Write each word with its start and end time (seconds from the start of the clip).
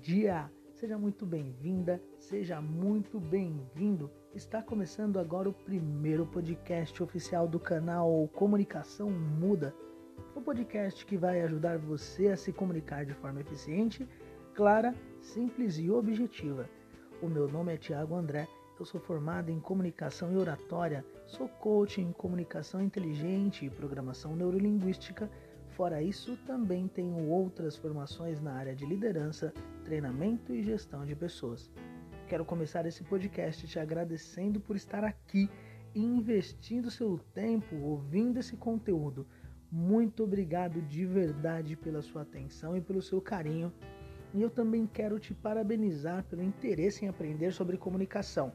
dia! 0.00 0.50
Seja 0.72 0.96
muito 0.96 1.26
bem-vinda, 1.26 2.02
seja 2.18 2.58
muito 2.58 3.20
bem-vindo. 3.20 4.10
Está 4.34 4.62
começando 4.62 5.18
agora 5.18 5.50
o 5.50 5.52
primeiro 5.52 6.24
podcast 6.24 7.02
oficial 7.02 7.46
do 7.46 7.60
canal 7.60 8.26
Comunicação 8.28 9.10
Muda. 9.10 9.74
O 10.34 10.40
podcast 10.40 11.04
que 11.04 11.18
vai 11.18 11.42
ajudar 11.42 11.78
você 11.78 12.28
a 12.28 12.36
se 12.36 12.50
comunicar 12.50 13.04
de 13.04 13.12
forma 13.12 13.42
eficiente, 13.42 14.08
clara, 14.54 14.94
simples 15.20 15.76
e 15.78 15.90
objetiva. 15.90 16.66
O 17.20 17.28
meu 17.28 17.46
nome 17.46 17.74
é 17.74 17.76
Tiago 17.76 18.14
André, 18.14 18.48
eu 18.78 18.86
sou 18.86 18.98
formado 18.98 19.50
em 19.50 19.60
comunicação 19.60 20.32
e 20.32 20.36
oratória, 20.36 21.04
sou 21.26 21.46
coach 21.46 22.00
em 22.00 22.10
comunicação 22.10 22.80
inteligente 22.80 23.66
e 23.66 23.70
programação 23.70 24.34
neurolinguística 24.34 25.30
Fora 25.80 26.02
isso, 26.02 26.36
também 26.46 26.86
tenho 26.86 27.30
outras 27.30 27.74
formações 27.74 28.38
na 28.38 28.52
área 28.52 28.76
de 28.76 28.84
liderança, 28.84 29.50
treinamento 29.82 30.54
e 30.54 30.62
gestão 30.62 31.06
de 31.06 31.16
pessoas. 31.16 31.70
Quero 32.28 32.44
começar 32.44 32.84
esse 32.84 33.02
podcast 33.02 33.66
te 33.66 33.78
agradecendo 33.78 34.60
por 34.60 34.76
estar 34.76 35.02
aqui 35.04 35.48
e 35.94 36.04
investindo 36.04 36.90
seu 36.90 37.18
tempo 37.32 37.74
ouvindo 37.76 38.38
esse 38.38 38.58
conteúdo. 38.58 39.26
Muito 39.72 40.22
obrigado 40.22 40.82
de 40.82 41.06
verdade 41.06 41.74
pela 41.76 42.02
sua 42.02 42.20
atenção 42.20 42.76
e 42.76 42.82
pelo 42.82 43.00
seu 43.00 43.18
carinho. 43.22 43.72
E 44.34 44.42
eu 44.42 44.50
também 44.50 44.86
quero 44.86 45.18
te 45.18 45.32
parabenizar 45.32 46.24
pelo 46.24 46.42
interesse 46.42 47.06
em 47.06 47.08
aprender 47.08 47.52
sobre 47.54 47.78
comunicação. 47.78 48.52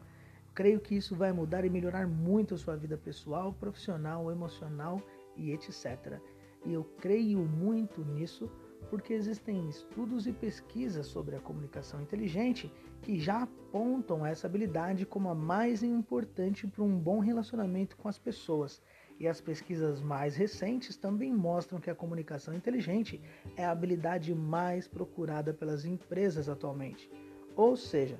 Creio 0.53 0.79
que 0.79 0.93
isso 0.93 1.15
vai 1.15 1.31
mudar 1.31 1.65
e 1.65 1.71
melhorar 1.71 2.05
muito 2.05 2.53
a 2.53 2.57
sua 2.57 2.77
vida 2.77 2.99
pessoal, 2.99 3.51
profissional, 3.51 4.31
emocional 4.31 5.01
e 5.35 5.51
etc. 5.51 6.21
E 6.65 6.73
eu 6.73 6.83
creio 6.83 7.39
muito 7.39 8.03
nisso 8.03 8.49
porque 8.89 9.13
existem 9.13 9.67
estudos 9.67 10.27
e 10.27 10.33
pesquisas 10.33 11.07
sobre 11.07 11.35
a 11.35 11.39
comunicação 11.39 12.01
inteligente 12.01 12.71
que 13.01 13.19
já 13.19 13.43
apontam 13.43 14.25
essa 14.25 14.47
habilidade 14.47 15.05
como 15.05 15.29
a 15.29 15.35
mais 15.35 15.83
importante 15.83 16.67
para 16.67 16.83
um 16.83 16.97
bom 16.97 17.19
relacionamento 17.19 17.97
com 17.97 18.07
as 18.07 18.17
pessoas. 18.17 18.81
E 19.19 19.27
as 19.27 19.39
pesquisas 19.39 20.01
mais 20.01 20.35
recentes 20.35 20.97
também 20.97 21.33
mostram 21.33 21.79
que 21.79 21.89
a 21.89 21.95
comunicação 21.95 22.53
inteligente 22.53 23.21
é 23.55 23.63
a 23.63 23.71
habilidade 23.71 24.35
mais 24.35 24.87
procurada 24.87 25.53
pelas 25.53 25.85
empresas 25.85 26.49
atualmente. 26.49 27.09
Ou 27.55 27.77
seja, 27.77 28.19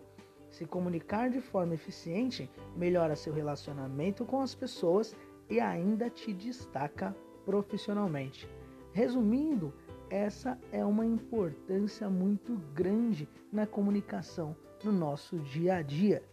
se 0.49 0.65
comunicar 0.65 1.30
de 1.30 1.41
forma 1.41 1.73
eficiente 1.73 2.49
melhora 2.77 3.15
seu 3.15 3.33
relacionamento 3.33 4.23
com 4.23 4.39
as 4.39 4.55
pessoas 4.55 5.15
e 5.49 5.59
ainda 5.59 6.09
te 6.09 6.31
destaca 6.31 7.15
profissionalmente. 7.45 8.49
Resumindo, 8.91 9.73
essa 10.09 10.59
é 10.71 10.83
uma 10.83 11.05
importância 11.05 12.09
muito 12.09 12.57
grande 12.73 13.27
na 13.52 13.67
comunicação 13.67 14.55
no 14.83 14.91
nosso 14.91 15.37
dia 15.39 15.75
a 15.75 15.81
dia. 15.81 16.23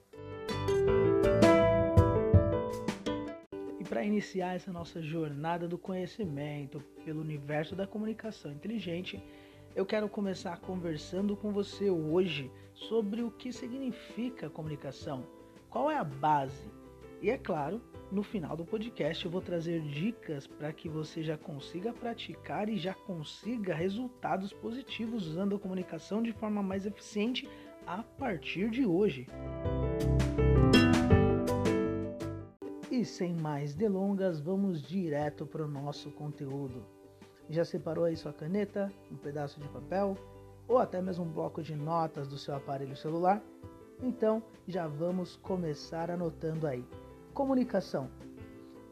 E 3.79 3.85
para 3.85 4.05
iniciar 4.05 4.55
essa 4.55 4.73
nossa 4.73 5.03
jornada 5.03 5.69
do 5.69 5.79
conhecimento 5.79 6.81
pelo 7.05 7.21
universo 7.21 7.75
da 7.75 7.87
comunicação 7.87 8.53
inteligente, 8.53 9.23
eu 9.75 9.87
quero 9.87 10.09
começar 10.09 10.61
conversando 10.61 11.37
com 11.37 11.51
você 11.51 11.91
hoje 11.91 12.51
sobre 12.75 13.23
o 13.23 13.31
que 13.31 13.53
significa 13.53 14.51
comunicação, 14.51 15.25
qual 15.71 15.91
é 15.91 15.97
a 15.97 16.05
base 16.05 16.71
e, 17.23 17.31
é 17.31 17.39
claro, 17.39 17.81
no 18.13 18.23
final 18.23 18.55
do 18.55 18.65
podcast 18.65 19.25
eu 19.25 19.31
vou 19.31 19.41
trazer 19.41 19.81
dicas 19.81 20.47
para 20.47 20.71
que 20.71 20.87
você 20.87 21.23
já 21.23 21.39
consiga 21.39 21.95
praticar 21.95 22.69
e 22.69 22.77
já 22.77 22.93
consiga 22.93 23.75
resultados 23.75 24.53
positivos 24.53 25.27
usando 25.27 25.57
a 25.57 25.59
comunicação 25.59 26.23
de 26.23 26.31
forma 26.31 26.63
mais 26.63 26.85
eficiente 26.85 27.49
a 27.87 28.03
partir 28.03 28.69
de 28.69 28.85
hoje. 28.85 29.27
E 32.91 33.03
sem 33.03 33.35
mais 33.35 33.75
delongas, 33.75 34.39
vamos 34.41 34.83
direto 34.83 35.47
para 35.47 35.65
o 35.65 35.69
nosso 35.69 36.11
conteúdo. 36.11 36.85
Já 37.49 37.65
separou 37.65 38.05
aí 38.05 38.15
sua 38.15 38.33
caneta, 38.33 38.93
um 39.11 39.17
pedaço 39.17 39.59
de 39.59 39.69
papel 39.69 40.19
ou 40.69 40.77
até 40.77 41.01
mesmo 41.01 41.25
um 41.25 41.33
bloco 41.33 41.63
de 41.63 41.75
notas 41.75 42.29
do 42.29 42.37
seu 42.37 42.55
aparelho 42.55 42.95
celular? 42.95 43.43
Então 44.03 44.43
já 44.69 44.87
vamos 44.87 45.37
começar 45.37 46.11
anotando 46.11 46.67
aí. 46.67 46.85
Comunicação. 47.35 48.11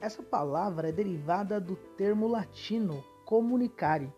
Essa 0.01 0.23
palavra 0.23 0.89
é 0.89 0.93
derivada 0.93 1.61
do 1.61 1.77
termo 1.77 2.27
latino 2.27 3.05
comunicare. 3.27 4.11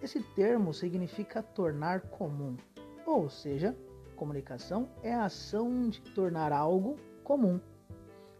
Esse 0.00 0.22
termo 0.34 0.72
significa 0.72 1.42
tornar 1.42 2.02
comum, 2.02 2.56
ou 3.04 3.28
seja, 3.28 3.76
comunicação 4.14 4.88
é 5.02 5.12
a 5.12 5.24
ação 5.24 5.88
de 5.88 6.00
tornar 6.00 6.52
algo 6.52 6.96
comum. 7.24 7.60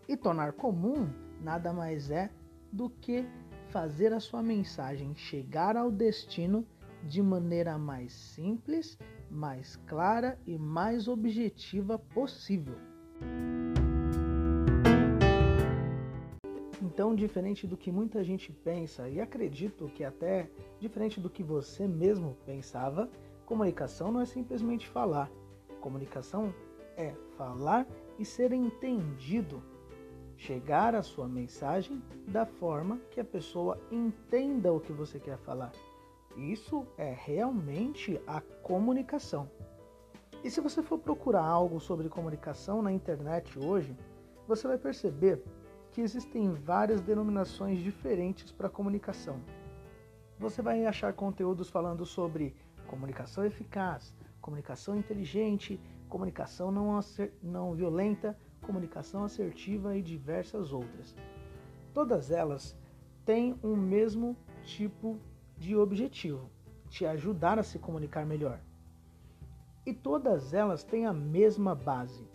E 0.09 0.17
tornar 0.17 0.53
comum 0.53 1.11
nada 1.43 1.73
mais 1.73 2.09
é 2.09 2.31
do 2.73 2.89
que 2.89 3.27
fazer 3.71 4.13
a 4.13 4.21
sua 4.21 4.43
mensagem 4.43 5.13
chegar 5.17 5.77
ao 5.77 5.91
destino 5.91 6.65
de 7.03 7.21
maneira 7.21 7.77
mais 7.77 8.13
simples, 8.13 8.97
mais 9.29 9.75
clara 9.89 10.39
e 10.47 10.57
mais 10.57 11.09
objetiva 11.09 11.99
possível. 11.99 12.77
Então, 16.97 17.15
diferente 17.15 17.67
do 17.67 17.77
que 17.77 17.93
muita 17.93 18.25
gente 18.25 18.51
pensa, 18.51 19.07
e 19.07 19.21
acredito 19.21 19.87
que 19.89 20.03
até 20.03 20.49
diferente 20.81 21.21
do 21.21 21.29
que 21.29 21.43
você 21.43 21.87
mesmo 21.87 22.39
pensava, 22.47 23.11
comunicação 23.45 24.11
não 24.11 24.23
é 24.23 24.25
simplesmente 24.25 24.89
falar. 24.89 25.31
Comunicação 25.79 26.55
é 26.97 27.13
falar 27.37 27.87
e 28.19 28.25
ser 28.25 28.51
entendido. 28.51 29.63
Chegar 30.39 30.95
a 30.95 31.03
sua 31.03 31.29
mensagem 31.29 32.03
da 32.29 32.47
forma 32.47 32.99
que 33.11 33.21
a 33.21 33.25
pessoa 33.25 33.79
entenda 33.93 34.73
o 34.73 34.81
que 34.81 34.91
você 34.91 35.21
quer 35.21 35.37
falar. 35.37 35.73
Isso 36.35 36.87
é 36.97 37.15
realmente 37.15 38.19
a 38.27 38.41
comunicação. 38.41 39.51
E 40.43 40.51
se 40.51 40.63
você 40.63 40.83
for 40.83 40.99
procurar 40.99 41.45
algo 41.45 41.79
sobre 41.79 42.09
comunicação 42.09 42.81
na 42.81 42.91
internet 42.91 43.59
hoje, 43.59 43.95
você 44.49 44.67
vai 44.67 44.79
perceber 44.79 45.43
que 45.97 46.03
existem 46.03 46.53
várias 46.53 47.01
denominações 47.01 47.79
diferentes 47.79 48.53
para 48.53 48.69
comunicação. 48.69 49.41
Você 50.39 50.61
vai 50.61 50.85
achar 50.85 51.15
conteúdos 51.15 51.71
falando 51.71 52.05
sobre 52.05 52.55
comunicação 52.87 53.47
eficaz, 53.47 54.15
comunicação 54.39 54.95
inteligente, 54.95 55.81
comunicação 56.07 56.71
não, 56.71 57.01
não 57.43 57.75
violenta, 57.75 58.39
comunicação 58.61 59.25
assertiva 59.25 59.97
e 59.97 60.03
diversas 60.03 60.71
outras. 60.71 61.17
Todas 61.95 62.31
elas 62.31 62.77
têm 63.25 63.59
o 63.63 63.69
um 63.69 63.77
mesmo 63.77 64.37
tipo 64.65 65.19
de 65.57 65.75
objetivo: 65.75 66.51
te 66.91 67.07
ajudar 67.07 67.59
a 67.59 67.63
se 67.63 67.79
comunicar 67.79 68.27
melhor. 68.27 68.61
E 69.87 69.95
todas 69.95 70.53
elas 70.53 70.85
têm 70.85 71.07
a 71.07 71.13
mesma 71.15 71.75
base. 71.75 72.29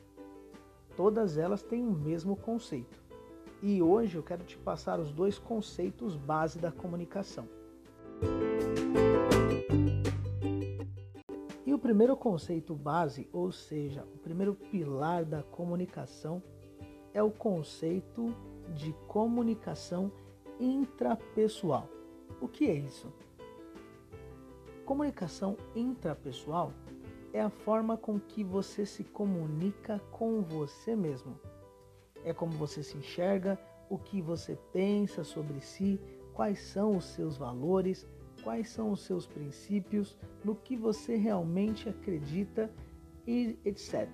Todas 0.97 1.37
elas 1.37 1.61
têm 1.61 1.85
o 1.85 1.91
mesmo 1.91 2.35
conceito. 2.35 3.00
E 3.63 3.79
hoje 3.79 4.15
eu 4.17 4.23
quero 4.23 4.43
te 4.43 4.57
passar 4.57 4.99
os 4.99 5.11
dois 5.11 5.37
conceitos 5.37 6.15
base 6.15 6.57
da 6.57 6.71
comunicação. 6.71 7.47
E 11.63 11.71
o 11.71 11.77
primeiro 11.77 12.17
conceito 12.17 12.73
base, 12.73 13.29
ou 13.31 13.51
seja, 13.51 14.03
o 14.15 14.17
primeiro 14.17 14.55
pilar 14.55 15.23
da 15.23 15.43
comunicação, 15.43 16.41
é 17.13 17.21
o 17.21 17.29
conceito 17.29 18.35
de 18.73 18.93
comunicação 19.07 20.11
intrapessoal. 20.59 21.87
O 22.41 22.47
que 22.47 22.67
é 22.67 22.73
isso? 22.73 23.13
Comunicação 24.85 25.55
intrapessoal 25.75 26.73
é 27.31 27.39
a 27.39 27.49
forma 27.51 27.95
com 27.95 28.19
que 28.19 28.43
você 28.43 28.87
se 28.87 29.03
comunica 29.03 29.99
com 30.11 30.41
você 30.41 30.95
mesmo 30.95 31.39
é 32.23 32.33
como 32.33 32.51
você 32.53 32.83
se 32.83 32.97
enxerga, 32.97 33.59
o 33.89 33.97
que 33.97 34.21
você 34.21 34.57
pensa 34.71 35.23
sobre 35.23 35.59
si, 35.59 35.99
quais 36.33 36.59
são 36.59 36.95
os 36.97 37.05
seus 37.05 37.37
valores, 37.37 38.07
quais 38.43 38.69
são 38.69 38.91
os 38.91 39.01
seus 39.01 39.27
princípios, 39.27 40.17
no 40.43 40.55
que 40.55 40.75
você 40.75 41.15
realmente 41.15 41.89
acredita 41.89 42.71
e 43.27 43.59
etc. 43.65 44.09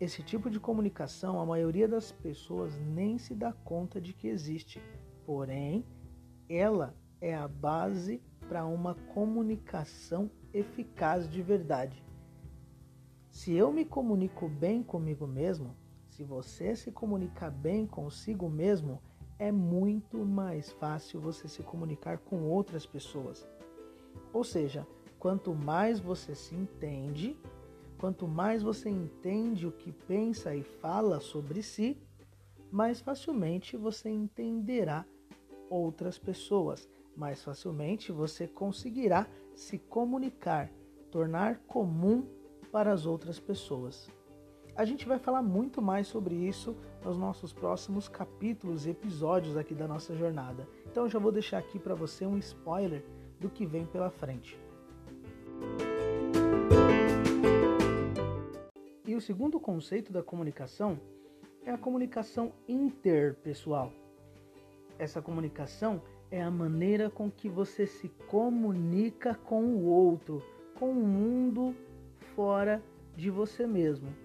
Esse 0.00 0.22
tipo 0.22 0.50
de 0.50 0.60
comunicação 0.60 1.40
a 1.40 1.46
maioria 1.46 1.88
das 1.88 2.12
pessoas 2.12 2.78
nem 2.78 3.18
se 3.18 3.34
dá 3.34 3.52
conta 3.52 4.00
de 4.00 4.12
que 4.12 4.28
existe, 4.28 4.80
porém, 5.24 5.84
ela 6.48 6.94
é 7.20 7.34
a 7.34 7.48
base 7.48 8.22
para 8.48 8.66
uma 8.66 8.94
comunicação 9.14 10.30
eficaz 10.52 11.28
de 11.28 11.42
verdade. 11.42 12.04
Se 13.30 13.52
eu 13.52 13.72
me 13.72 13.84
comunico 13.84 14.48
bem 14.48 14.82
comigo 14.82 15.26
mesmo, 15.26 15.76
se 16.14 16.22
você 16.22 16.76
se 16.76 16.92
comunicar 16.92 17.50
bem 17.50 17.88
consigo 17.88 18.48
mesmo, 18.48 19.02
é 19.36 19.50
muito 19.50 20.24
mais 20.24 20.70
fácil 20.70 21.20
você 21.20 21.48
se 21.48 21.60
comunicar 21.60 22.18
com 22.18 22.44
outras 22.44 22.86
pessoas. 22.86 23.44
Ou 24.32 24.44
seja, 24.44 24.86
quanto 25.18 25.52
mais 25.52 25.98
você 25.98 26.32
se 26.36 26.54
entende, 26.54 27.36
quanto 27.98 28.28
mais 28.28 28.62
você 28.62 28.88
entende 28.88 29.66
o 29.66 29.72
que 29.72 29.90
pensa 29.90 30.54
e 30.54 30.62
fala 30.62 31.18
sobre 31.18 31.64
si, 31.64 32.00
mais 32.70 33.00
facilmente 33.00 33.76
você 33.76 34.08
entenderá 34.08 35.04
outras 35.68 36.16
pessoas, 36.16 36.88
mais 37.16 37.42
facilmente 37.42 38.12
você 38.12 38.46
conseguirá 38.46 39.26
se 39.52 39.78
comunicar, 39.78 40.70
tornar 41.10 41.58
comum 41.66 42.24
para 42.70 42.92
as 42.92 43.04
outras 43.04 43.40
pessoas. 43.40 44.08
A 44.76 44.84
gente 44.84 45.06
vai 45.06 45.20
falar 45.20 45.40
muito 45.40 45.80
mais 45.80 46.08
sobre 46.08 46.34
isso 46.34 46.76
nos 47.04 47.16
nossos 47.16 47.52
próximos 47.52 48.08
capítulos 48.08 48.86
e 48.86 48.90
episódios 48.90 49.56
aqui 49.56 49.72
da 49.72 49.86
nossa 49.86 50.16
jornada. 50.16 50.66
Então 50.90 51.08
já 51.08 51.16
vou 51.16 51.30
deixar 51.30 51.58
aqui 51.58 51.78
para 51.78 51.94
você 51.94 52.26
um 52.26 52.36
spoiler 52.38 53.04
do 53.38 53.48
que 53.48 53.64
vem 53.64 53.86
pela 53.86 54.10
frente. 54.10 54.58
E 59.06 59.14
o 59.14 59.20
segundo 59.20 59.60
conceito 59.60 60.12
da 60.12 60.24
comunicação 60.24 60.98
é 61.64 61.70
a 61.70 61.78
comunicação 61.78 62.52
interpessoal. 62.66 63.92
Essa 64.98 65.22
comunicação 65.22 66.02
é 66.32 66.42
a 66.42 66.50
maneira 66.50 67.08
com 67.08 67.30
que 67.30 67.48
você 67.48 67.86
se 67.86 68.08
comunica 68.28 69.36
com 69.36 69.62
o 69.62 69.84
outro, 69.84 70.42
com 70.74 70.90
o 70.90 71.06
mundo 71.06 71.76
fora 72.34 72.82
de 73.16 73.30
você 73.30 73.68
mesmo. 73.68 74.23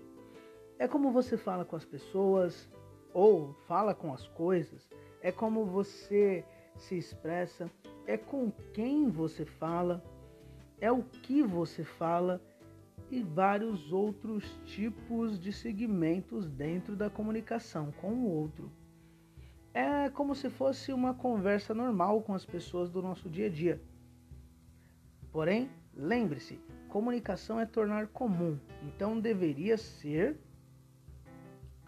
É 0.79 0.87
como 0.87 1.11
você 1.11 1.35
fala 1.35 1.65
com 1.65 1.75
as 1.75 1.83
pessoas 1.83 2.69
ou 3.13 3.53
fala 3.67 3.93
com 3.93 4.13
as 4.13 4.25
coisas, 4.29 4.89
é 5.21 5.29
como 5.29 5.65
você 5.65 6.45
se 6.77 6.97
expressa, 6.97 7.69
é 8.07 8.15
com 8.15 8.49
quem 8.73 9.09
você 9.09 9.43
fala, 9.43 10.01
é 10.79 10.89
o 10.89 11.03
que 11.03 11.43
você 11.43 11.83
fala 11.83 12.41
e 13.11 13.21
vários 13.21 13.91
outros 13.91 14.57
tipos 14.63 15.37
de 15.37 15.51
segmentos 15.51 16.49
dentro 16.49 16.95
da 16.95 17.09
comunicação 17.09 17.91
com 17.99 18.13
o 18.13 18.31
outro. 18.31 18.71
É 19.73 20.09
como 20.09 20.33
se 20.33 20.49
fosse 20.49 20.93
uma 20.93 21.13
conversa 21.13 21.73
normal 21.73 22.21
com 22.21 22.33
as 22.33 22.45
pessoas 22.45 22.89
do 22.89 23.01
nosso 23.01 23.29
dia 23.29 23.47
a 23.47 23.49
dia. 23.49 23.81
Porém, 25.29 25.69
lembre-se, 25.93 26.57
comunicação 26.87 27.59
é 27.59 27.65
tornar 27.65 28.07
comum, 28.07 28.57
então 28.81 29.19
deveria 29.19 29.77
ser 29.77 30.39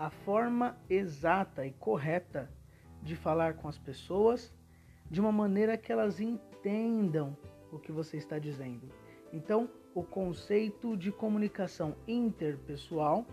a 0.01 0.09
forma 0.09 0.75
exata 0.89 1.63
e 1.63 1.71
correta 1.73 2.51
de 3.03 3.15
falar 3.15 3.53
com 3.53 3.67
as 3.67 3.77
pessoas 3.77 4.51
de 5.11 5.21
uma 5.21 5.31
maneira 5.31 5.77
que 5.77 5.91
elas 5.91 6.19
entendam 6.19 7.37
o 7.71 7.77
que 7.77 7.91
você 7.91 8.17
está 8.17 8.39
dizendo. 8.39 8.91
Então, 9.31 9.69
o 9.93 10.01
conceito 10.01 10.97
de 10.97 11.11
comunicação 11.11 11.95
interpessoal 12.07 13.27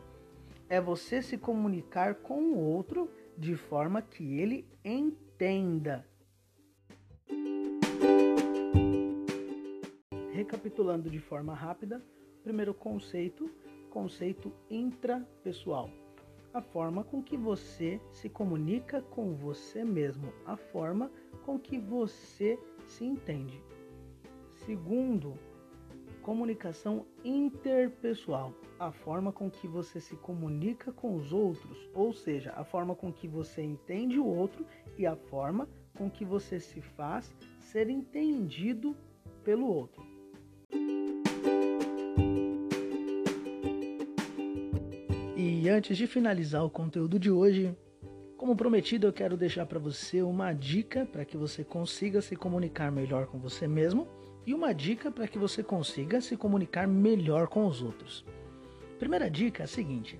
é 0.69 0.79
você 0.79 1.23
se 1.23 1.39
comunicar 1.39 2.17
com 2.17 2.39
o 2.53 2.59
outro 2.59 3.11
de 3.39 3.57
forma 3.57 4.03
que 4.03 4.39
ele 4.39 4.69
entenda. 4.85 6.07
Recapitulando 10.35 11.09
de 11.09 11.19
forma 11.19 11.55
rápida, 11.55 12.05
primeiro 12.45 12.75
conceito, 12.75 13.51
conceito 13.89 14.53
intrapessoal 14.69 15.91
a 16.59 16.61
forma 16.61 17.05
com 17.05 17.23
que 17.23 17.37
você 17.37 18.01
se 18.11 18.29
comunica 18.29 19.01
com 19.01 19.33
você 19.33 19.85
mesmo, 19.85 20.33
a 20.45 20.57
forma 20.57 21.09
com 21.45 21.57
que 21.57 21.79
você 21.79 22.59
se 22.85 23.05
entende. 23.05 23.63
Segundo, 24.67 25.35
comunicação 26.21 27.07
interpessoal, 27.25 28.53
a 28.77 28.91
forma 28.91 29.31
com 29.31 29.49
que 29.49 29.69
você 29.69 30.01
se 30.01 30.17
comunica 30.17 30.91
com 30.91 31.15
os 31.15 31.33
outros, 31.33 31.89
ou 31.95 32.13
seja, 32.13 32.53
a 32.57 32.65
forma 32.65 32.97
com 32.97 33.13
que 33.13 33.29
você 33.29 33.63
entende 33.63 34.19
o 34.19 34.27
outro 34.27 34.67
e 34.97 35.07
a 35.07 35.15
forma 35.15 35.69
com 35.97 36.11
que 36.11 36.25
você 36.25 36.59
se 36.59 36.81
faz 36.81 37.33
ser 37.61 37.89
entendido 37.89 38.97
pelo 39.45 39.69
outro. 39.69 40.08
Antes 45.79 45.97
de 45.97 46.09
finalizar 46.09 46.65
o 46.65 46.71
conteúdo 46.71 47.21
de 47.21 47.31
hoje, 47.31 47.73
como 48.37 48.57
prometido, 48.57 49.07
eu 49.07 49.13
quero 49.13 49.37
deixar 49.37 49.65
para 49.65 49.79
você 49.79 50.21
uma 50.21 50.53
dica 50.53 51.07
para 51.07 51.25
que 51.25 51.37
você 51.37 51.63
consiga 51.63 52.21
se 52.21 52.35
comunicar 52.35 52.91
melhor 52.91 53.29
com 53.29 53.39
você 53.39 53.69
mesmo 53.69 54.09
e 54.45 54.53
uma 54.53 54.75
dica 54.75 55.09
para 55.09 55.29
que 55.29 55.39
você 55.39 55.63
consiga 55.63 56.21
se 56.21 56.37
comunicar 56.37 56.89
melhor 56.89 57.47
com 57.47 57.65
os 57.65 57.81
outros. 57.81 58.25
Primeira 58.99 59.31
dica 59.31 59.63
é 59.63 59.65
a 59.65 59.69
seguinte: 59.69 60.19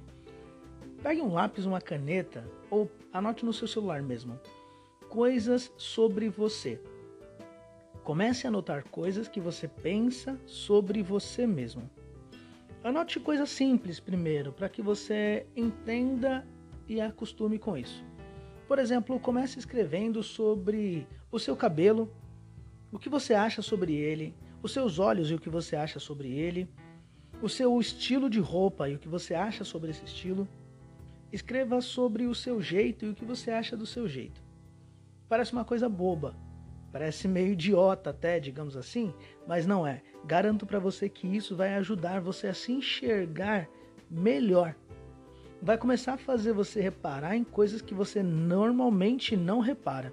pegue 1.03 1.21
um 1.21 1.33
lápis, 1.33 1.67
uma 1.67 1.81
caneta 1.81 2.49
ou 2.71 2.89
anote 3.13 3.45
no 3.45 3.53
seu 3.53 3.67
celular 3.67 4.01
mesmo 4.01 4.39
coisas 5.09 5.73
sobre 5.77 6.29
você. 6.29 6.81
Comece 8.05 8.47
a 8.47 8.51
anotar 8.51 8.85
coisas 8.91 9.27
que 9.27 9.41
você 9.41 9.67
pensa 9.67 10.39
sobre 10.47 11.03
você 11.03 11.49
mesmo. 11.49 11.91
Anote 12.83 13.19
coisas 13.19 13.51
simples 13.51 13.99
primeiro, 13.99 14.53
para 14.53 14.69
que 14.69 14.81
você 14.81 15.47
entenda 15.57 16.47
e 16.89 17.01
acostume 17.01 17.59
com 17.59 17.77
isso. 17.77 18.05
Por 18.69 18.79
exemplo, 18.79 19.19
comece 19.19 19.59
escrevendo 19.59 20.23
sobre 20.23 21.07
o 21.31 21.39
seu 21.39 21.57
cabelo, 21.57 22.13
o 22.93 22.99
que 22.99 23.09
você 23.09 23.35
acha 23.35 23.63
sobre 23.63 23.95
ele, 23.95 24.35
os 24.63 24.73
seus 24.73 24.99
olhos 24.99 25.31
e 25.31 25.35
o 25.35 25.41
que 25.41 25.51
você 25.51 25.75
acha 25.75 25.99
sobre 25.99 26.31
ele, 26.31 26.69
o 27.43 27.49
seu 27.49 27.79
estilo 27.81 28.31
de 28.31 28.39
roupa 28.39 28.89
e 28.89 28.95
o 28.95 28.99
que 28.99 29.09
você 29.09 29.35
acha 29.35 29.65
sobre 29.65 29.91
esse 29.91 30.05
estilo. 30.05 30.47
Escreva 31.33 31.81
sobre 31.81 32.27
o 32.27 32.35
seu 32.35 32.63
jeito 32.63 33.05
e 33.05 33.11
o 33.11 33.15
que 33.15 33.25
você 33.25 33.51
acha 33.51 33.77
do 33.77 33.87
seu 33.87 34.09
jeito. 34.09 34.41
Parece 35.29 35.53
uma 35.53 35.65
coisa 35.65 35.89
boba, 35.89 36.35
Parece 36.91 37.29
meio 37.29 37.53
idiota 37.53 38.11
até, 38.11 38.41
digamos 38.41 38.77
assim, 38.77 39.13
mas 39.47 39.67
não 39.67 39.87
é. 39.87 40.03
Garanto 40.25 40.67
para 40.67 40.79
você 40.79 41.09
que 41.09 41.27
isso 41.27 41.55
vai 41.55 41.75
ajudar 41.75 42.21
você 42.21 42.49
a 42.49 42.55
se 42.55 42.73
enxergar 42.73 43.69
melhor. 44.11 44.75
Vai 45.61 45.77
começar 45.77 46.15
a 46.15 46.19
fazer 46.19 46.53
você 46.53 46.81
reparar 46.81 47.37
em 47.37 47.45
coisas 47.45 47.83
que 47.83 47.93
você 47.93 48.23
normalmente 48.23 49.37
não 49.37 49.61
repara. 49.61 50.13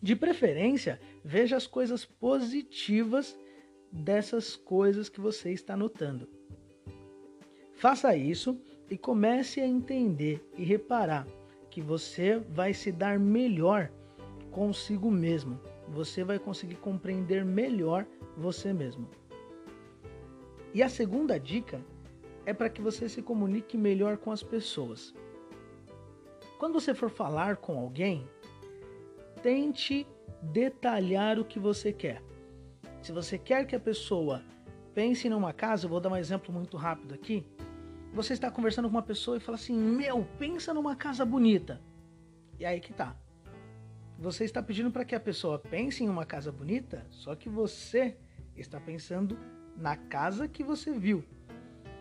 De 0.00 0.14
preferência, 0.14 1.00
veja 1.24 1.56
as 1.56 1.66
coisas 1.66 2.04
positivas 2.04 3.36
dessas 3.92 4.54
coisas 4.54 5.08
que 5.08 5.20
você 5.20 5.52
está 5.52 5.76
notando. 5.76 6.28
Faça 7.74 8.16
isso 8.16 8.60
e 8.90 8.96
comece 8.96 9.60
a 9.60 9.66
entender 9.66 10.44
e 10.56 10.64
reparar 10.64 11.26
que 11.70 11.82
você 11.82 12.38
vai 12.38 12.72
se 12.72 12.90
dar 12.90 13.18
melhor 13.18 13.90
consigo 14.58 15.08
mesmo. 15.08 15.60
Você 15.86 16.24
vai 16.24 16.36
conseguir 16.36 16.74
compreender 16.74 17.44
melhor 17.44 18.04
você 18.36 18.72
mesmo. 18.72 19.08
E 20.74 20.82
a 20.82 20.88
segunda 20.88 21.38
dica 21.38 21.80
é 22.44 22.52
para 22.52 22.68
que 22.68 22.82
você 22.82 23.08
se 23.08 23.22
comunique 23.22 23.78
melhor 23.78 24.16
com 24.16 24.32
as 24.32 24.42
pessoas. 24.42 25.14
Quando 26.58 26.72
você 26.72 26.92
for 26.92 27.08
falar 27.08 27.58
com 27.58 27.78
alguém, 27.78 28.28
tente 29.44 30.04
detalhar 30.42 31.38
o 31.38 31.44
que 31.44 31.60
você 31.60 31.92
quer. 31.92 32.20
Se 33.00 33.12
você 33.12 33.38
quer 33.38 33.64
que 33.64 33.76
a 33.76 33.80
pessoa 33.80 34.42
pense 34.92 35.28
numa 35.28 35.52
casa, 35.52 35.86
eu 35.86 35.90
vou 35.90 36.00
dar 36.00 36.10
um 36.10 36.16
exemplo 36.16 36.52
muito 36.52 36.76
rápido 36.76 37.14
aqui. 37.14 37.46
Você 38.12 38.32
está 38.32 38.50
conversando 38.50 38.88
com 38.88 38.96
uma 38.96 39.02
pessoa 39.02 39.36
e 39.36 39.40
fala 39.40 39.54
assim: 39.54 39.78
Meu, 39.78 40.26
pensa 40.36 40.74
numa 40.74 40.96
casa 40.96 41.24
bonita. 41.24 41.80
E 42.58 42.66
aí 42.66 42.80
que 42.80 42.92
tá. 42.92 43.16
Você 44.18 44.44
está 44.44 44.60
pedindo 44.60 44.90
para 44.90 45.04
que 45.04 45.14
a 45.14 45.20
pessoa 45.20 45.60
pense 45.60 46.02
em 46.02 46.08
uma 46.08 46.26
casa 46.26 46.50
bonita, 46.50 47.06
só 47.08 47.36
que 47.36 47.48
você 47.48 48.16
está 48.56 48.80
pensando 48.80 49.38
na 49.76 49.96
casa 49.96 50.48
que 50.48 50.64
você 50.64 50.90
viu. 50.90 51.22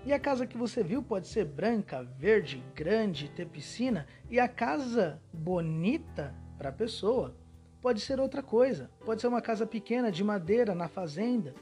E 0.03 0.11
a 0.11 0.19
casa 0.19 0.47
que 0.47 0.57
você 0.57 0.81
viu 0.81 1.03
pode 1.03 1.27
ser 1.27 1.45
branca, 1.45 2.01
verde, 2.01 2.63
grande, 2.73 3.29
ter 3.29 3.45
piscina, 3.47 4.07
e 4.31 4.39
a 4.39 4.47
casa 4.47 5.21
bonita 5.31 6.33
para 6.57 6.69
a 6.69 6.73
pessoa 6.73 7.35
pode 7.83 8.01
ser 8.01 8.19
outra 8.19 8.41
coisa. 8.41 8.89
Pode 9.05 9.21
ser 9.21 9.27
uma 9.27 9.41
casa 9.41 9.67
pequena 9.67 10.11
de 10.11 10.23
madeira 10.23 10.73
na 10.73 10.87
fazenda. 10.87 11.53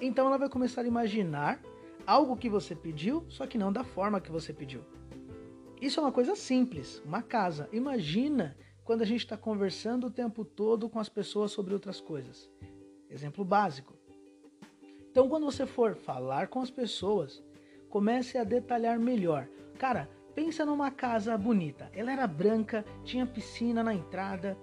Então 0.00 0.28
ela 0.28 0.38
vai 0.38 0.48
começar 0.48 0.80
a 0.80 0.86
imaginar 0.86 1.60
algo 2.06 2.38
que 2.38 2.48
você 2.48 2.74
pediu, 2.74 3.26
só 3.28 3.46
que 3.46 3.58
não 3.58 3.70
da 3.70 3.84
forma 3.84 4.18
que 4.18 4.32
você 4.32 4.50
pediu. 4.50 4.82
Isso 5.78 6.00
é 6.00 6.02
uma 6.02 6.12
coisa 6.12 6.34
simples, 6.34 7.02
uma 7.04 7.20
casa. 7.20 7.68
Imagina 7.70 8.56
quando 8.88 9.02
a 9.02 9.04
gente 9.04 9.20
está 9.20 9.36
conversando 9.36 10.06
o 10.06 10.10
tempo 10.10 10.46
todo 10.46 10.88
com 10.88 10.98
as 10.98 11.10
pessoas 11.10 11.52
sobre 11.52 11.74
outras 11.74 12.00
coisas. 12.00 12.50
Exemplo 13.10 13.44
básico. 13.44 13.92
Então, 15.10 15.28
quando 15.28 15.44
você 15.44 15.66
for 15.66 15.94
falar 15.94 16.48
com 16.48 16.58
as 16.58 16.70
pessoas, 16.70 17.44
comece 17.90 18.38
a 18.38 18.44
detalhar 18.44 18.98
melhor. 18.98 19.46
Cara, 19.78 20.08
pensa 20.34 20.64
numa 20.64 20.90
casa 20.90 21.36
bonita. 21.36 21.90
Ela 21.92 22.12
era 22.12 22.26
branca, 22.26 22.82
tinha 23.04 23.26
piscina 23.26 23.82
na 23.84 23.92
entrada, 23.92 24.56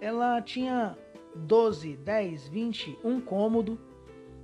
ela 0.00 0.42
tinha 0.42 0.98
12, 1.36 1.96
10, 1.98 2.48
20, 2.48 2.98
um 3.04 3.20
cômodo. 3.20 3.78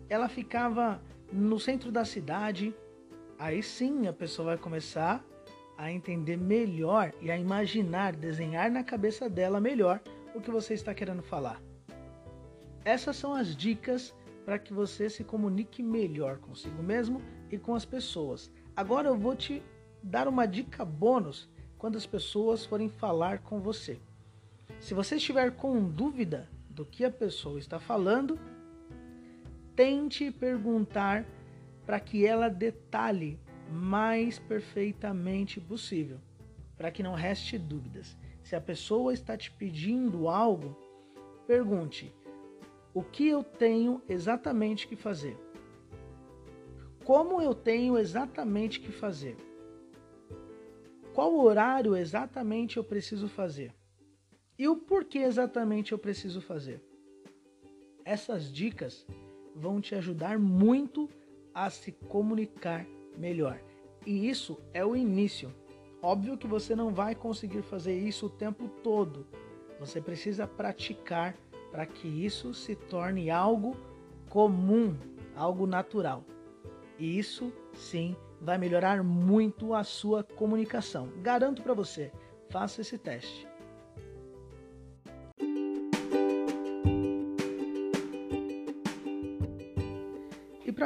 ela 0.09 0.28
ficava 0.28 1.02
no 1.33 1.59
centro 1.59 1.90
da 1.90 2.04
cidade, 2.04 2.73
aí 3.37 3.61
sim 3.61 4.06
a 4.06 4.12
pessoa 4.12 4.50
vai 4.50 4.56
começar 4.56 5.26
a 5.76 5.90
entender 5.90 6.37
melhor 6.37 7.12
e 7.21 7.30
a 7.30 7.37
imaginar, 7.37 8.14
desenhar 8.14 8.71
na 8.71 8.83
cabeça 8.83 9.28
dela 9.28 9.61
melhor 9.61 10.00
o 10.35 10.40
que 10.40 10.50
você 10.50 10.75
está 10.75 10.95
querendo 10.95 11.23
falar. 11.23 11.61
Essas 12.85 13.16
são 13.16 13.35
as 13.35 13.56
dicas 13.56 14.14
para 14.45 14.59
que 14.59 14.73
você 14.73 15.11
se 15.11 15.25
comunique 15.25 15.83
melhor 15.83 16.38
consigo 16.38 16.83
mesmo 16.83 17.21
e 17.50 17.59
com 17.59 17.75
as 17.75 17.85
pessoas. 17.85 18.50
Agora 18.76 19.09
eu 19.09 19.16
vou 19.16 19.35
te 19.35 19.62
dar 20.02 20.28
uma 20.28 20.47
dica 20.47 20.85
bônus 20.85 21.49
quando 21.76 21.97
as 21.97 22.06
pessoas 22.06 22.64
forem 22.64 22.88
falar 22.88 23.40
com 23.40 23.61
você. 23.61 24.00
Se 24.78 24.95
você 24.95 25.16
estiver 25.16 25.52
com 25.56 25.88
dúvida 25.88 26.49
do 26.71 26.85
que 26.85 27.04
a 27.04 27.11
pessoa 27.11 27.59
está 27.59 27.78
falando, 27.78 28.38
tente 29.75 30.30
perguntar 30.30 31.26
para 31.85 31.99
que 31.99 32.26
ela 32.26 32.49
detalhe 32.49 33.38
mais 33.71 34.39
perfeitamente 34.39 35.61
possível, 35.61 36.19
para 36.77 36.91
que 36.91 37.03
não 37.03 37.15
reste 37.15 37.59
dúvidas. 37.59 38.17
Se 38.43 38.55
a 38.55 38.61
pessoa 38.61 39.13
está 39.13 39.37
te 39.37 39.51
pedindo 39.51 40.29
algo, 40.29 40.77
pergunte: 41.47 42.15
o 42.95 43.03
que 43.03 43.29
eu 43.29 43.43
tenho 43.43 44.01
exatamente 44.09 44.87
que 44.87 44.97
fazer? 44.97 45.37
Como 47.05 47.41
eu 47.41 47.55
tenho 47.55 47.99
exatamente 47.99 48.81
que 48.81 48.91
fazer? 48.91 49.37
Qual 51.13 51.39
horário 51.39 51.97
exatamente 51.97 52.77
eu 52.77 52.85
preciso 52.85 53.29
fazer? 53.29 53.75
E 54.59 54.69
o 54.69 54.77
porquê 54.77 55.19
exatamente 55.19 55.93
eu 55.93 55.99
preciso 55.99 56.41
fazer? 56.41 56.83
Essas 58.05 58.53
dicas 58.53 59.07
vão 59.55 59.81
te 59.81 59.95
ajudar 59.95 60.39
muito 60.39 61.09
a 61.55 61.69
se 61.71 61.93
comunicar 61.93 62.87
melhor. 63.17 63.61
E 64.05 64.29
isso 64.29 64.59
é 64.73 64.85
o 64.85 64.95
início. 64.95 65.53
Óbvio 66.03 66.37
que 66.37 66.47
você 66.47 66.77
não 66.77 66.93
vai 66.93 67.15
conseguir 67.15 67.63
fazer 67.63 67.99
isso 67.99 68.27
o 68.27 68.31
tempo 68.31 68.69
todo. 68.83 69.27
Você 69.81 70.01
precisa 70.01 70.47
praticar 70.47 71.35
para 71.71 71.85
que 71.85 72.07
isso 72.07 72.55
se 72.55 72.75
torne 72.75 73.31
algo 73.31 73.77
comum, 74.29 74.97
algo 75.35 75.67
natural. 75.67 76.25
E 76.99 77.19
isso 77.19 77.53
sim 77.75 78.17
vai 78.41 78.59
melhorar 78.59 79.03
muito 79.03 79.75
a 79.75 79.83
sua 79.83 80.23
comunicação. 80.23 81.09
Garanto 81.23 81.63
para 81.63 81.75
você, 81.75 82.13
faça 82.49 82.81
esse 82.81 82.97
teste. 82.97 83.47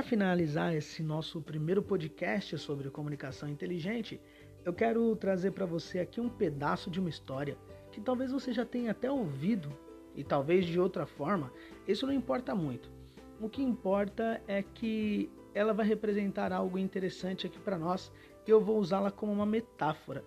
Para 0.01 0.09
finalizar 0.09 0.75
esse 0.75 1.03
nosso 1.03 1.43
primeiro 1.43 1.83
podcast 1.83 2.57
sobre 2.57 2.89
comunicação 2.89 3.47
inteligente, 3.47 4.19
eu 4.65 4.73
quero 4.73 5.15
trazer 5.15 5.51
para 5.51 5.67
você 5.67 5.99
aqui 5.99 6.19
um 6.19 6.29
pedaço 6.31 6.91
de 6.91 6.99
uma 6.99 7.11
história 7.11 7.59
que 7.93 8.01
talvez 8.01 8.33
você 8.33 8.51
já 8.51 8.65
tenha 8.65 8.93
até 8.93 9.11
ouvido 9.11 9.69
e 10.15 10.25
talvez 10.25 10.65
de 10.65 10.81
outra 10.81 11.05
forma, 11.05 11.53
isso 11.87 12.07
não 12.07 12.15
importa 12.15 12.55
muito. 12.55 12.91
O 13.39 13.47
que 13.47 13.63
importa 13.63 14.41
é 14.49 14.63
que 14.63 15.31
ela 15.55 15.75
vai 15.75 15.85
representar 15.85 16.51
algo 16.51 16.79
interessante 16.79 17.47
aqui 17.47 17.59
para 17.59 17.79
nós 17.79 18.11
e 18.47 18.51
eu 18.51 18.59
vou 18.59 18.79
usá-la 18.79 19.11
como 19.11 19.31
uma 19.31 19.45
metáfora. 19.45 20.25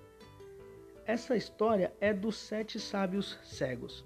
Essa 1.03 1.35
história 1.35 1.91
é 1.99 2.13
dos 2.13 2.37
sete 2.37 2.79
sábios 2.79 3.39
cegos. 3.43 4.05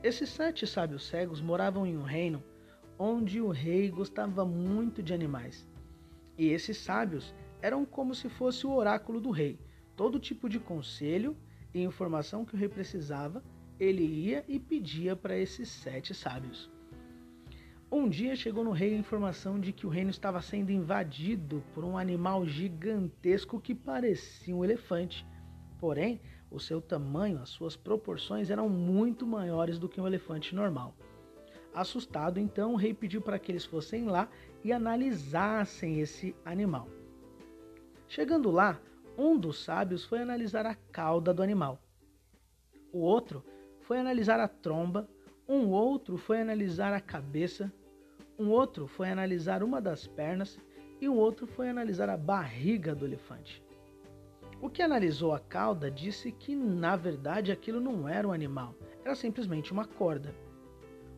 Esses 0.00 0.28
sete 0.28 0.64
sábios 0.64 1.04
cegos 1.08 1.40
moravam 1.40 1.84
em 1.84 1.98
um 1.98 2.04
reino 2.04 2.40
onde 3.04 3.40
o 3.40 3.48
rei 3.48 3.90
gostava 3.90 4.44
muito 4.44 5.02
de 5.02 5.12
animais. 5.12 5.66
E 6.38 6.50
esses 6.50 6.76
sábios 6.76 7.34
eram 7.60 7.84
como 7.84 8.14
se 8.14 8.28
fosse 8.28 8.64
o 8.64 8.72
oráculo 8.72 9.20
do 9.20 9.32
rei. 9.32 9.58
Todo 9.96 10.20
tipo 10.20 10.48
de 10.48 10.60
conselho 10.60 11.36
e 11.74 11.82
informação 11.82 12.44
que 12.44 12.54
o 12.54 12.56
rei 12.56 12.68
precisava 12.68 13.42
ele 13.76 14.04
ia 14.04 14.44
e 14.46 14.56
pedia 14.60 15.16
para 15.16 15.36
esses 15.36 15.68
sete 15.68 16.14
sábios. 16.14 16.70
Um 17.90 18.08
dia 18.08 18.36
chegou 18.36 18.62
no 18.62 18.70
rei 18.70 18.94
a 18.94 18.98
informação 18.98 19.58
de 19.58 19.72
que 19.72 19.84
o 19.84 19.90
reino 19.90 20.10
estava 20.10 20.40
sendo 20.40 20.70
invadido 20.70 21.60
por 21.74 21.84
um 21.84 21.98
animal 21.98 22.46
gigantesco 22.46 23.60
que 23.60 23.74
parecia 23.74 24.54
um 24.54 24.64
elefante. 24.64 25.26
Porém, 25.80 26.20
o 26.48 26.60
seu 26.60 26.80
tamanho, 26.80 27.40
as 27.40 27.48
suas 27.48 27.74
proporções 27.74 28.48
eram 28.48 28.68
muito 28.68 29.26
maiores 29.26 29.76
do 29.76 29.88
que 29.88 30.00
um 30.00 30.06
elefante 30.06 30.54
normal. 30.54 30.94
Assustado, 31.74 32.38
então, 32.38 32.74
o 32.74 32.76
rei 32.76 32.92
pediu 32.92 33.22
para 33.22 33.38
que 33.38 33.50
eles 33.50 33.64
fossem 33.64 34.04
lá 34.04 34.28
e 34.62 34.72
analisassem 34.72 36.00
esse 36.00 36.36
animal. 36.44 36.88
Chegando 38.06 38.50
lá, 38.50 38.78
um 39.16 39.38
dos 39.38 39.64
sábios 39.64 40.04
foi 40.04 40.20
analisar 40.20 40.66
a 40.66 40.74
cauda 40.74 41.32
do 41.32 41.42
animal. 41.42 41.80
O 42.92 42.98
outro 42.98 43.42
foi 43.80 43.98
analisar 43.98 44.38
a 44.38 44.46
tromba, 44.46 45.08
um 45.48 45.70
outro 45.70 46.18
foi 46.18 46.40
analisar 46.40 46.92
a 46.92 47.00
cabeça, 47.00 47.72
um 48.38 48.50
outro 48.50 48.86
foi 48.86 49.10
analisar 49.10 49.62
uma 49.62 49.80
das 49.80 50.06
pernas 50.06 50.58
e 51.00 51.08
um 51.08 51.16
outro 51.16 51.46
foi 51.46 51.68
analisar 51.68 52.08
a 52.08 52.16
barriga 52.16 52.94
do 52.94 53.06
elefante. 53.06 53.62
O 54.60 54.70
que 54.70 54.82
analisou 54.82 55.34
a 55.34 55.40
cauda 55.40 55.90
disse 55.90 56.30
que, 56.30 56.54
na 56.54 56.96
verdade, 56.96 57.50
aquilo 57.50 57.80
não 57.80 58.08
era 58.08 58.28
um 58.28 58.32
animal, 58.32 58.74
era 59.04 59.14
simplesmente 59.14 59.72
uma 59.72 59.86
corda. 59.86 60.34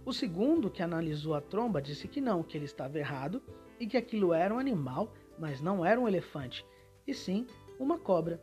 O 0.07 0.13
segundo, 0.13 0.71
que 0.71 0.83
analisou 0.83 1.35
a 1.35 1.41
tromba, 1.41 1.81
disse 1.81 2.07
que 2.07 2.21
não, 2.21 2.43
que 2.43 2.59
ele 2.59 2.67
estava 2.67 2.99
errado 2.99 3.43
e 3.81 3.87
que 3.87 3.97
aquilo 3.97 4.35
era 4.35 4.55
um 4.55 4.59
animal, 4.59 5.13
mas 5.39 5.63
não 5.63 5.85
era 5.85 5.99
um 5.99 6.07
elefante, 6.07 6.65
e 7.07 7.15
sim 7.15 7.47
uma 7.81 7.99
cobra. 7.99 8.39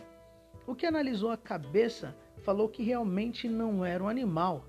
O 0.65 0.73
que 0.73 0.87
analisou 0.87 1.29
a 1.29 1.37
cabeça 1.37 2.15
falou 2.43 2.67
que 2.67 2.81
realmente 2.81 3.47
não 3.47 3.85
era 3.85 4.03
um 4.03 4.07
animal 4.07 4.65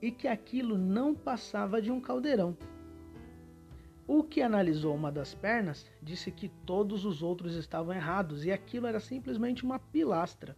e 0.00 0.10
que 0.10 0.26
aquilo 0.26 0.78
não 0.78 1.14
passava 1.14 1.82
de 1.82 1.90
um 1.90 2.00
caldeirão. 2.00 2.56
O 4.06 4.24
que 4.24 4.40
analisou 4.40 4.94
uma 4.94 5.12
das 5.12 5.34
pernas 5.34 5.86
disse 6.02 6.32
que 6.32 6.48
todos 6.48 7.04
os 7.04 7.22
outros 7.22 7.54
estavam 7.54 7.94
errados 7.94 8.44
e 8.46 8.50
aquilo 8.50 8.86
era 8.86 8.98
simplesmente 8.98 9.64
uma 9.64 9.78
pilastra. 9.78 10.56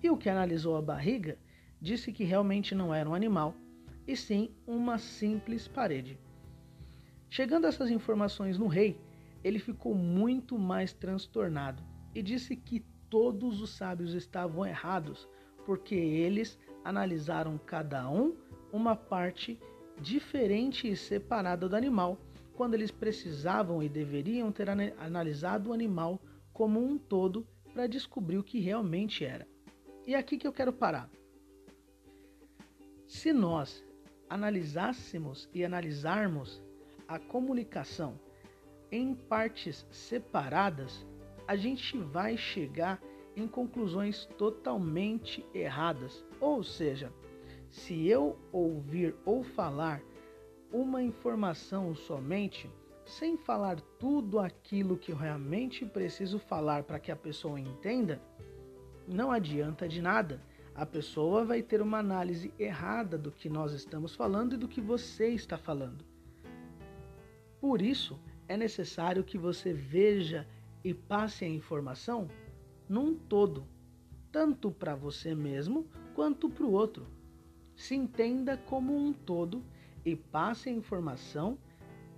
E 0.00 0.08
o 0.08 0.16
que 0.16 0.30
analisou 0.30 0.76
a 0.76 0.82
barriga 0.82 1.36
disse 1.82 2.12
que 2.12 2.24
realmente 2.24 2.74
não 2.74 2.94
era 2.94 3.10
um 3.10 3.14
animal, 3.14 3.54
e 4.06 4.16
sim 4.16 4.50
uma 4.66 4.98
simples 4.98 5.66
parede. 5.66 6.18
Chegando 7.28 7.66
essas 7.66 7.90
informações 7.90 8.58
no 8.58 8.66
rei, 8.66 8.98
ele 9.42 9.58
ficou 9.58 9.94
muito 9.94 10.58
mais 10.58 10.92
transtornado 10.92 11.82
e 12.14 12.22
disse 12.22 12.56
que 12.56 12.80
todos 13.10 13.60
os 13.60 13.70
sábios 13.70 14.14
estavam 14.14 14.64
errados, 14.64 15.28
porque 15.64 15.94
eles 15.94 16.58
analisaram 16.84 17.58
cada 17.58 18.08
um 18.08 18.34
uma 18.72 18.96
parte 18.96 19.58
diferente 20.00 20.88
e 20.88 20.96
separada 20.96 21.68
do 21.68 21.76
animal, 21.76 22.18
quando 22.54 22.74
eles 22.74 22.90
precisavam 22.90 23.82
e 23.82 23.88
deveriam 23.88 24.50
ter 24.50 24.68
analisado 24.98 25.70
o 25.70 25.72
animal 25.72 26.20
como 26.52 26.82
um 26.82 26.96
todo 26.96 27.46
para 27.72 27.86
descobrir 27.86 28.38
o 28.38 28.42
que 28.42 28.58
realmente 28.58 29.24
era. 29.24 29.46
E 30.06 30.14
é 30.14 30.18
aqui 30.18 30.38
que 30.38 30.46
eu 30.46 30.52
quero 30.52 30.72
parar. 30.72 31.10
Se 33.06 33.32
nós 33.32 33.85
analisássemos 34.28 35.48
e 35.52 35.64
analisarmos 35.64 36.62
a 37.06 37.18
comunicação 37.18 38.18
em 38.90 39.14
partes 39.14 39.86
separadas, 39.90 41.06
a 41.46 41.56
gente 41.56 41.96
vai 41.98 42.36
chegar 42.36 43.00
em 43.36 43.46
conclusões 43.46 44.26
totalmente 44.38 45.44
erradas. 45.54 46.24
Ou 46.40 46.62
seja, 46.62 47.12
se 47.70 48.08
eu 48.08 48.38
ouvir 48.52 49.14
ou 49.24 49.42
falar 49.42 50.00
uma 50.72 51.02
informação 51.02 51.94
somente, 51.94 52.70
sem 53.04 53.36
falar 53.36 53.80
tudo 53.98 54.38
aquilo 54.38 54.96
que 54.96 55.12
eu 55.12 55.16
realmente 55.16 55.84
preciso 55.84 56.38
falar 56.38 56.82
para 56.82 56.98
que 56.98 57.12
a 57.12 57.16
pessoa 57.16 57.60
entenda, 57.60 58.20
não 59.06 59.30
adianta 59.30 59.86
de 59.86 60.02
nada. 60.02 60.40
A 60.76 60.84
pessoa 60.84 61.42
vai 61.42 61.62
ter 61.62 61.80
uma 61.80 62.00
análise 62.00 62.52
errada 62.58 63.16
do 63.16 63.32
que 63.32 63.48
nós 63.48 63.72
estamos 63.72 64.14
falando 64.14 64.52
e 64.52 64.58
do 64.58 64.68
que 64.68 64.78
você 64.78 65.28
está 65.28 65.56
falando. 65.56 66.04
Por 67.58 67.80
isso, 67.80 68.20
é 68.46 68.58
necessário 68.58 69.24
que 69.24 69.38
você 69.38 69.72
veja 69.72 70.46
e 70.84 70.92
passe 70.92 71.46
a 71.46 71.48
informação 71.48 72.28
num 72.86 73.14
todo, 73.14 73.66
tanto 74.30 74.70
para 74.70 74.94
você 74.94 75.34
mesmo 75.34 75.86
quanto 76.14 76.50
para 76.50 76.66
o 76.66 76.72
outro. 76.72 77.06
Se 77.74 77.94
entenda 77.94 78.58
como 78.58 78.94
um 78.94 79.14
todo 79.14 79.64
e 80.04 80.14
passe 80.14 80.68
a 80.68 80.72
informação 80.72 81.56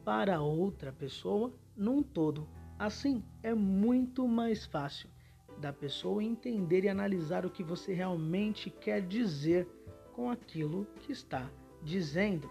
para 0.05 0.41
outra 0.41 0.93
pessoa 0.93 1.53
num 1.77 2.03
todo. 2.03 2.49
Assim 2.77 3.23
é 3.41 3.55
muito 3.55 4.27
mais 4.27 4.67
fácil 4.67 5.09
da 5.61 5.73
pessoa 5.73 6.23
entender 6.23 6.85
e 6.85 6.89
analisar 6.89 7.45
o 7.45 7.51
que 7.51 7.63
você 7.63 7.93
realmente 7.93 8.71
quer 8.71 9.03
dizer 9.03 9.67
com 10.13 10.31
aquilo 10.31 10.87
que 11.01 11.13
está 11.13 11.51
dizendo. 11.83 12.51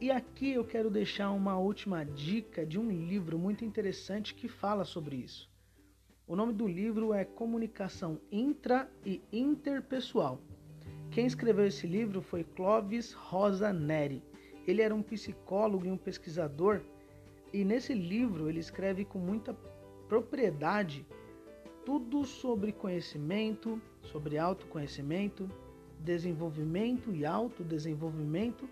E 0.00 0.10
aqui 0.10 0.52
eu 0.52 0.64
quero 0.64 0.90
deixar 0.90 1.30
uma 1.30 1.56
última 1.56 2.04
dica 2.04 2.66
de 2.66 2.78
um 2.78 2.90
livro 2.90 3.38
muito 3.38 3.64
interessante 3.64 4.34
que 4.34 4.48
fala 4.48 4.84
sobre 4.84 5.16
isso. 5.16 5.50
O 6.26 6.34
nome 6.34 6.52
do 6.52 6.66
livro 6.66 7.12
é 7.12 7.24
Comunicação 7.24 8.20
Intra 8.30 8.90
e 9.04 9.22
Interpessoal. 9.32 10.40
Quem 11.10 11.26
escreveu 11.26 11.66
esse 11.66 11.86
livro 11.86 12.20
foi 12.20 12.42
Clovis 12.42 13.12
Rosa 13.12 13.72
Neri. 13.72 14.22
Ele 14.66 14.82
era 14.82 14.94
um 14.94 15.02
psicólogo 15.02 15.86
e 15.86 15.90
um 15.90 15.96
pesquisador, 15.96 16.80
e 17.52 17.64
nesse 17.64 17.94
livro 17.94 18.48
ele 18.48 18.58
escreve 18.58 19.04
com 19.04 19.18
muita 19.18 19.54
propriedade 20.08 21.06
tudo 21.84 22.24
sobre 22.24 22.72
conhecimento, 22.72 23.80
sobre 24.02 24.38
autoconhecimento, 24.38 25.48
desenvolvimento 26.00 27.14
e 27.14 27.26
autodesenvolvimento, 27.26 28.68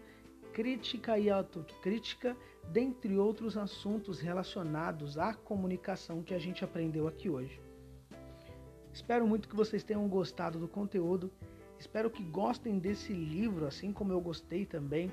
crítica 0.52 1.18
e 1.18 1.30
autocrítica, 1.30 2.36
dentre 2.70 3.18
outros 3.18 3.56
assuntos 3.56 4.20
relacionados 4.20 5.18
à 5.18 5.34
comunicação 5.34 6.22
que 6.22 6.34
a 6.34 6.38
gente 6.38 6.64
aprendeu 6.64 7.06
aqui 7.06 7.28
hoje. 7.28 7.60
Espero 8.92 9.26
muito 9.26 9.48
que 9.48 9.56
vocês 9.56 9.82
tenham 9.82 10.06
gostado 10.08 10.58
do 10.58 10.68
conteúdo. 10.68 11.30
Espero 11.78 12.10
que 12.10 12.22
gostem 12.22 12.78
desse 12.78 13.12
livro, 13.12 13.66
assim 13.66 13.92
como 13.92 14.12
eu 14.12 14.20
gostei 14.20 14.64
também. 14.64 15.10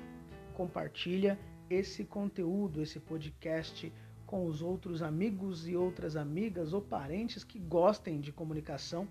Compartilha 0.54 1.38
esse 1.68 2.04
conteúdo, 2.04 2.82
esse 2.82 3.00
podcast 3.00 3.92
com 4.30 4.46
os 4.46 4.62
outros 4.62 5.02
amigos 5.02 5.66
e 5.66 5.74
outras 5.74 6.14
amigas 6.14 6.72
ou 6.72 6.80
parentes 6.80 7.42
que 7.42 7.58
gostem 7.58 8.20
de 8.20 8.30
comunicação. 8.30 9.08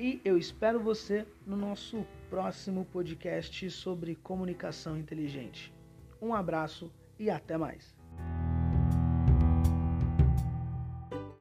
E 0.00 0.18
eu 0.24 0.38
espero 0.38 0.80
você 0.80 1.26
no 1.46 1.58
nosso 1.58 2.06
próximo 2.30 2.86
podcast 2.86 3.70
sobre 3.70 4.14
comunicação 4.14 4.96
inteligente. 4.96 5.74
Um 6.22 6.32
abraço 6.32 6.90
e 7.18 7.28
até 7.28 7.58
mais. 7.58 7.94